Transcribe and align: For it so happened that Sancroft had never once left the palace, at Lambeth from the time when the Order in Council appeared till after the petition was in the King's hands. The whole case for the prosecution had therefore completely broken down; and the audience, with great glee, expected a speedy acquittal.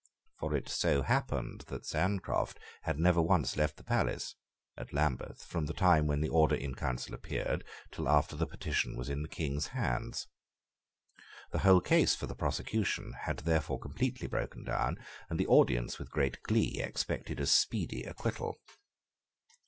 For 0.39 0.55
it 0.55 0.67
so 0.67 1.03
happened 1.03 1.65
that 1.67 1.85
Sancroft 1.85 2.57
had 2.81 2.97
never 2.97 3.21
once 3.21 3.55
left 3.55 3.77
the 3.77 3.83
palace, 3.83 4.33
at 4.75 4.91
Lambeth 4.93 5.45
from 5.45 5.67
the 5.67 5.75
time 5.75 6.07
when 6.07 6.21
the 6.21 6.27
Order 6.29 6.55
in 6.55 6.73
Council 6.73 7.13
appeared 7.13 7.63
till 7.91 8.09
after 8.09 8.35
the 8.35 8.47
petition 8.47 8.95
was 8.97 9.09
in 9.09 9.21
the 9.21 9.27
King's 9.29 9.67
hands. 9.77 10.25
The 11.51 11.59
whole 11.59 11.81
case 11.81 12.15
for 12.15 12.25
the 12.25 12.33
prosecution 12.33 13.13
had 13.13 13.37
therefore 13.45 13.77
completely 13.79 14.25
broken 14.25 14.63
down; 14.63 14.97
and 15.29 15.39
the 15.39 15.45
audience, 15.45 15.99
with 15.99 16.09
great 16.09 16.41
glee, 16.41 16.81
expected 16.81 17.39
a 17.39 17.45
speedy 17.45 18.01
acquittal. 18.01 18.57